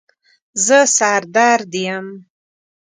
[0.65, 2.07] زه سر درد یم